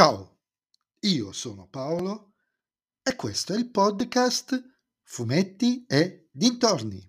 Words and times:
Ciao, 0.00 0.38
io 1.00 1.30
sono 1.30 1.68
Paolo 1.70 2.32
e 3.02 3.14
questo 3.16 3.52
è 3.52 3.58
il 3.58 3.70
podcast 3.70 4.58
Fumetti 5.02 5.84
e 5.86 6.30
Dintorni. 6.32 7.06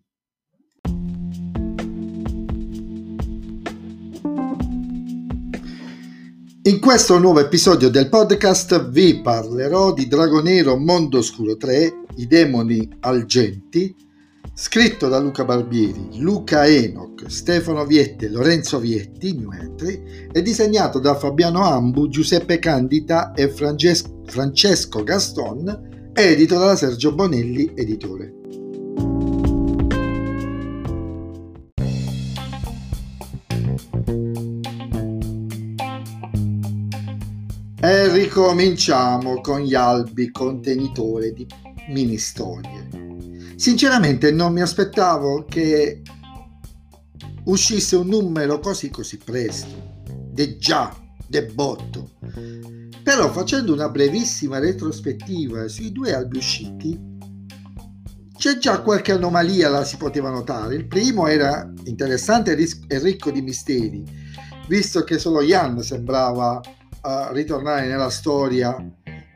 In 6.64 6.80
questo 6.82 7.18
nuovo 7.18 7.40
episodio 7.40 7.90
del 7.90 8.10
podcast 8.10 8.90
vi 8.90 9.22
parlerò 9.22 9.94
di 9.94 10.08
Dragonero 10.08 10.76
Mondo 10.76 11.20
Oscuro 11.20 11.56
3, 11.56 12.08
i 12.18 12.28
demoni 12.28 12.98
algenti, 13.00 13.96
Scritto 14.54 15.08
da 15.08 15.18
Luca 15.18 15.44
Barbieri, 15.44 16.20
Luca 16.20 16.68
Enoch, 16.68 17.26
Stefano 17.28 17.86
Vietti 17.86 18.26
e 18.26 18.30
Lorenzo 18.30 18.80
Vietti, 18.80 19.36
New 19.36 19.52
Entry, 19.52 20.30
e 20.32 20.42
disegnato 20.42 21.00
da 21.00 21.16
Fabiano 21.16 21.64
Ambu, 21.64 22.10
Giuseppe 22.10 22.60
Candita 22.60 23.34
e 23.34 23.50
Frances- 23.50 24.06
Francesco 24.26 25.04
Gaston, 25.04 26.12
edito 26.14 26.60
da 26.60 26.76
Sergio 26.76 27.14
Bonelli, 27.14 27.72
editore. 27.76 28.34
E 37.84 38.14
ricominciamo 38.14 39.42
con 39.42 39.62
gli 39.62 39.74
albi 39.74 40.30
contenitori 40.30 41.34
di 41.34 41.48
mini 41.88 42.18
storie. 42.18 42.91
Sinceramente 43.62 44.32
non 44.32 44.54
mi 44.54 44.62
aspettavo 44.62 45.46
che 45.46 46.02
uscisse 47.44 47.96
un 47.96 48.08
numero 48.08 48.58
così 48.58 48.90
così 48.90 49.20
presto, 49.24 50.02
de 50.32 50.58
già, 50.58 50.92
de 51.28 51.46
botto. 51.46 52.10
Però 53.04 53.32
facendo 53.32 53.72
una 53.72 53.88
brevissima 53.90 54.58
retrospettiva 54.58 55.68
sui 55.68 55.92
due 55.92 56.12
albi 56.12 56.38
usciti, 56.40 57.00
c'è 58.36 58.58
già 58.58 58.82
qualche 58.82 59.12
anomalia 59.12 59.70
la 59.70 59.84
si 59.84 59.98
poteva 59.98 60.32
notare. 60.32 60.74
Il 60.74 60.88
primo 60.88 61.28
era 61.28 61.72
interessante 61.84 62.58
e 62.58 62.98
ricco 62.98 63.30
di 63.30 63.44
misteri, 63.44 64.04
visto 64.70 65.04
che 65.04 65.20
solo 65.20 65.44
Jan 65.44 65.84
sembrava 65.84 66.60
uh, 66.60 67.32
ritornare 67.32 67.86
nella 67.86 68.10
storia 68.10 68.76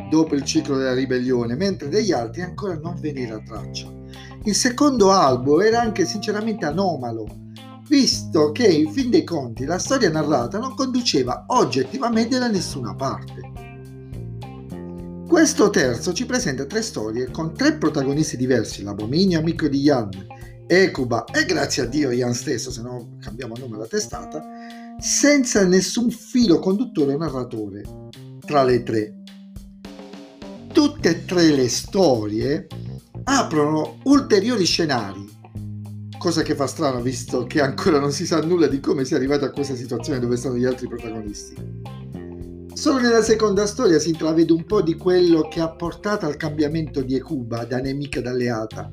dopo 0.09 0.33
il 0.33 0.43
ciclo 0.43 0.77
della 0.77 0.95
ribellione, 0.95 1.55
mentre 1.55 1.89
degli 1.89 2.11
altri 2.11 2.41
ancora 2.41 2.75
non 2.75 2.99
ve 2.99 3.11
n'era 3.11 3.39
traccia. 3.45 4.04
Il 4.43 4.55
secondo 4.55 5.11
album 5.11 5.61
era 5.61 5.81
anche 5.81 6.05
sinceramente 6.05 6.65
anomalo, 6.65 7.25
visto 7.87 8.51
che 8.51 8.67
in 8.67 8.91
fin 8.91 9.09
dei 9.09 9.23
conti 9.23 9.65
la 9.65 9.79
storia 9.79 10.09
narrata 10.09 10.59
non 10.59 10.75
conduceva 10.75 11.45
oggettivamente 11.47 12.37
da 12.37 12.47
nessuna 12.47 12.95
parte. 12.95 13.51
Questo 15.27 15.69
terzo 15.71 16.13
ci 16.13 16.25
presenta 16.25 16.65
tre 16.65 16.81
storie 16.81 17.31
con 17.31 17.53
tre 17.53 17.73
protagonisti 17.77 18.37
diversi, 18.37 18.83
l'abominio 18.83 19.39
amico 19.39 19.67
di 19.67 19.79
Jan, 19.79 20.09
Ecuba 20.67 21.25
e 21.25 21.45
grazie 21.45 21.83
a 21.83 21.85
Dio 21.85 22.11
Jan 22.11 22.33
stesso, 22.33 22.71
se 22.71 22.81
no 22.81 23.17
cambiamo 23.19 23.55
nome 23.57 23.75
alla 23.75 23.87
testata, 23.87 24.43
senza 24.99 25.65
nessun 25.65 26.09
filo 26.09 26.59
conduttore 26.59 27.15
o 27.15 27.17
narratore 27.17 27.83
tra 28.45 28.63
le 28.63 28.83
tre. 28.83 29.15
Tutte 30.71 31.09
e 31.09 31.25
tre 31.25 31.51
le 31.51 31.69
storie 31.69 32.67
aprono 33.25 33.97
ulteriori 34.03 34.65
scenari, 34.65 35.27
cosa 36.17 36.43
che 36.43 36.55
fa 36.55 36.67
strano 36.67 37.01
visto 37.01 37.45
che 37.45 37.59
ancora 37.59 37.99
non 37.99 38.11
si 38.11 38.25
sa 38.25 38.41
nulla 38.41 38.67
di 38.67 38.79
come 38.79 39.03
sia 39.03 39.17
arrivato 39.17 39.45
a 39.45 39.51
questa 39.51 39.75
situazione 39.75 40.19
dove 40.19 40.37
stanno 40.37 40.57
gli 40.57 40.65
altri 40.65 40.87
protagonisti. 40.87 41.83
Solo 42.73 42.99
nella 42.99 43.23
seconda 43.23 43.65
storia 43.65 43.99
si 43.99 44.09
intravede 44.09 44.51
un 44.51 44.65
po' 44.65 44.81
di 44.81 44.95
quello 44.95 45.47
che 45.47 45.59
ha 45.59 45.69
portato 45.69 46.25
al 46.25 46.35
cambiamento 46.35 47.01
di 47.01 47.15
Ekuba 47.15 47.65
da 47.65 47.79
nemica 47.79 48.19
ad 48.19 48.27
alleata, 48.27 48.91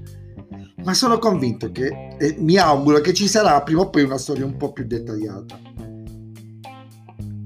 ma 0.85 0.95
sono 0.95 1.19
convinto 1.19 1.71
che, 1.71 2.17
e 2.19 2.37
mi 2.39 2.57
auguro 2.57 3.01
che 3.01 3.13
ci 3.13 3.29
sarà 3.29 3.61
prima 3.63 3.83
o 3.83 3.91
poi 3.91 4.05
una 4.05 4.19
storia 4.19 4.47
un 4.47 4.57
po' 4.57 4.73
più 4.73 4.87
dettagliata. 4.87 5.61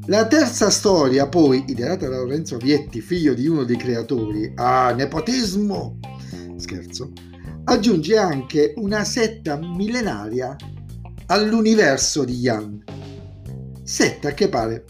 La 0.07 0.27
terza 0.29 0.71
storia, 0.71 1.27
poi, 1.27 1.65
ideata 1.67 2.09
da 2.09 2.19
Lorenzo 2.19 2.59
Vietti, 2.59 3.01
figlio 3.01 3.35
di 3.35 3.49
uno 3.49 3.65
dei 3.65 3.77
creatori, 3.77 4.53
ah, 4.55 4.93
nepotismo, 4.93 5.99
scherzo, 6.56 7.12
aggiunge 7.65 8.17
anche 8.17 8.75
una 8.77 9.05
setta 9.05 9.56
millenaria 9.56 10.56
all'universo 11.27 12.25
di 12.25 12.34
Yan. 12.34 12.84
Setta 13.83 14.33
che 14.33 14.49
pare 14.49 14.84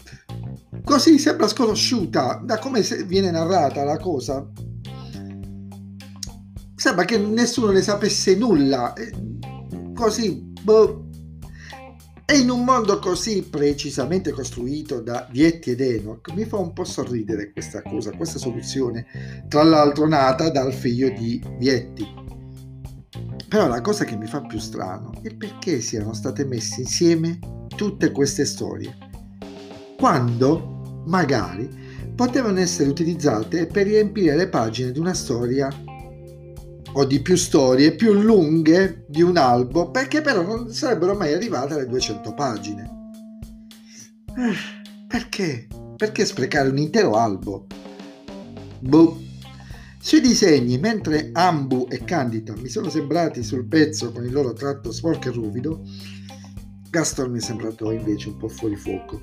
così 0.87 1.19
sembra 1.19 1.49
sconosciuta 1.49 2.41
da 2.41 2.59
come 2.59 2.81
viene 3.05 3.29
narrata 3.29 3.83
la 3.83 3.97
cosa. 3.97 4.47
Sembra 6.75 7.03
che 7.03 7.17
nessuno 7.17 7.71
ne 7.71 7.81
sapesse 7.81 8.37
nulla. 8.37 8.93
Così, 9.93 10.53
boh. 10.63 11.06
E 12.29 12.39
in 12.39 12.49
un 12.49 12.65
mondo 12.65 12.99
così 12.99 13.41
precisamente 13.43 14.31
costruito 14.31 14.99
da 14.99 15.29
Vietti 15.31 15.71
ed 15.71 15.79
Enoch 15.79 16.29
mi 16.33 16.43
fa 16.43 16.57
un 16.57 16.73
po' 16.73 16.83
sorridere 16.83 17.53
questa 17.53 17.81
cosa, 17.81 18.11
questa 18.11 18.37
soluzione, 18.37 19.05
tra 19.47 19.63
l'altro 19.63 20.05
nata 20.05 20.49
dal 20.49 20.73
figlio 20.73 21.07
di 21.07 21.41
Vietti. 21.57 22.05
Però 23.47 23.69
la 23.69 23.79
cosa 23.79 24.03
che 24.03 24.17
mi 24.17 24.27
fa 24.27 24.41
più 24.41 24.59
strano 24.59 25.13
è 25.21 25.33
perché 25.33 25.79
siano 25.79 26.11
state 26.11 26.43
messe 26.43 26.81
insieme 26.81 27.39
tutte 27.77 28.11
queste 28.11 28.43
storie, 28.43 28.93
quando 29.97 31.03
magari 31.05 31.69
potevano 32.13 32.59
essere 32.59 32.89
utilizzate 32.89 33.67
per 33.67 33.85
riempire 33.85 34.35
le 34.35 34.49
pagine 34.49 34.91
di 34.91 34.99
una 34.99 35.13
storia 35.13 35.69
o 36.99 37.05
di 37.05 37.21
più 37.21 37.35
storie 37.35 37.93
più 37.93 38.11
lunghe 38.11 39.05
di 39.07 39.21
un 39.21 39.37
albo, 39.37 39.91
perché 39.91 40.21
però 40.21 40.41
non 40.41 40.73
sarebbero 40.73 41.13
mai 41.13 41.31
arrivate 41.31 41.75
alle 41.75 41.85
200 41.85 42.33
pagine. 42.33 42.89
Eh, 44.35 45.05
perché? 45.07 45.67
Perché 45.95 46.25
sprecare 46.25 46.69
un 46.69 46.77
intero 46.79 47.13
albo? 47.13 47.67
Boh. 48.79 49.21
Sui 49.99 50.21
disegni, 50.21 50.79
mentre 50.79 51.29
Ambu 51.33 51.87
e 51.89 52.03
Candida 52.03 52.55
mi 52.55 52.69
sono 52.69 52.89
sembrati 52.89 53.43
sul 53.43 53.67
pezzo 53.67 54.11
con 54.11 54.25
il 54.25 54.31
loro 54.31 54.53
tratto 54.53 54.91
sporco 54.91 55.27
e 55.27 55.31
ruvido, 55.31 55.83
Gaston 56.89 57.29
mi 57.29 57.37
è 57.37 57.41
sembrato 57.41 57.91
invece 57.91 58.29
un 58.29 58.37
po' 58.37 58.47
fuori 58.47 58.75
fuoco. 58.75 59.21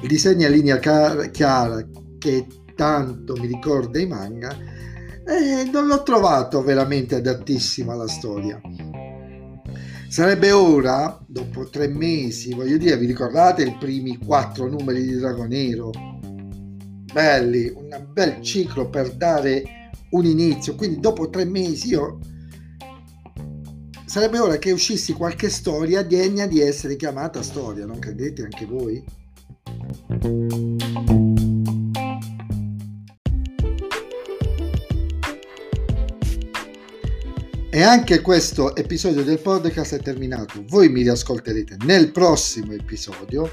Il 0.00 0.08
disegno 0.08 0.46
a 0.46 0.50
linea 0.50 0.78
chiara 0.78 1.86
che 2.18 2.46
tanto 2.74 3.34
mi 3.36 3.46
ricorda 3.46 3.98
i 3.98 4.06
manga 4.06 4.56
e 5.30 5.62
non 5.70 5.86
l'ho 5.86 6.02
trovato 6.02 6.60
veramente 6.62 7.14
adattissimo 7.14 7.92
alla 7.92 8.08
storia. 8.08 8.60
Sarebbe 10.08 10.50
ora, 10.50 11.16
dopo 11.24 11.68
tre 11.68 11.86
mesi, 11.86 12.52
voglio 12.52 12.76
dire, 12.76 12.98
vi 12.98 13.06
ricordate 13.06 13.62
i 13.62 13.76
primi 13.78 14.18
quattro 14.18 14.68
numeri 14.68 15.04
di 15.04 15.16
Drago 15.16 15.44
Nero? 15.44 15.92
Belli, 17.12 17.72
un 17.72 18.08
bel 18.12 18.40
ciclo 18.40 18.90
per 18.90 19.14
dare 19.14 19.90
un 20.10 20.24
inizio. 20.24 20.74
Quindi 20.74 20.98
dopo 20.98 21.30
tre 21.30 21.44
mesi 21.44 21.90
io... 21.90 22.18
Sarebbe 24.04 24.40
ora 24.40 24.56
che 24.56 24.72
uscissi 24.72 25.12
qualche 25.12 25.48
storia 25.48 26.02
degna 26.02 26.48
di 26.48 26.60
essere 26.60 26.96
chiamata 26.96 27.44
storia, 27.44 27.86
non 27.86 28.00
credete 28.00 28.42
anche 28.42 28.66
voi? 28.66 29.04
E 37.72 37.82
anche 37.82 38.20
questo 38.20 38.74
episodio 38.74 39.22
del 39.22 39.38
podcast 39.38 39.94
è 39.94 40.02
terminato. 40.02 40.64
Voi 40.66 40.88
mi 40.88 41.02
riascolterete 41.02 41.76
nel 41.84 42.10
prossimo 42.10 42.72
episodio. 42.72 43.48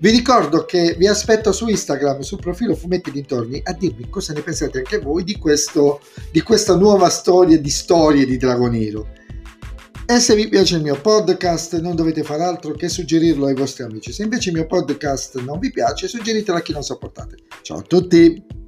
Vi 0.00 0.08
ricordo 0.08 0.64
che 0.64 0.94
vi 0.96 1.06
aspetto 1.06 1.52
su 1.52 1.68
Instagram, 1.68 2.20
sul 2.20 2.38
profilo 2.38 2.74
Fumetti 2.74 3.10
Dintorni, 3.10 3.60
a 3.62 3.74
dirmi 3.74 4.08
cosa 4.08 4.32
ne 4.32 4.40
pensate 4.40 4.78
anche 4.78 4.98
voi 5.00 5.22
di, 5.22 5.36
questo, 5.36 6.00
di 6.32 6.40
questa 6.40 6.76
nuova 6.76 7.10
storia 7.10 7.58
di 7.58 7.68
storie 7.68 8.24
di 8.24 8.38
Dragonero. 8.38 9.06
E 10.06 10.18
se 10.18 10.34
vi 10.34 10.48
piace 10.48 10.76
il 10.76 10.82
mio 10.82 10.98
podcast 10.98 11.78
non 11.80 11.94
dovete 11.94 12.22
fare 12.22 12.44
altro 12.44 12.72
che 12.72 12.88
suggerirlo 12.88 13.44
ai 13.44 13.54
vostri 13.54 13.82
amici. 13.82 14.12
Se 14.12 14.22
invece 14.22 14.48
il 14.48 14.54
mio 14.54 14.66
podcast 14.66 15.42
non 15.42 15.58
vi 15.58 15.70
piace, 15.70 16.08
suggeritelo 16.08 16.56
a 16.56 16.62
chi 16.62 16.72
non 16.72 16.82
sopportate. 16.82 17.36
Ciao 17.60 17.80
a 17.80 17.82
tutti! 17.82 18.67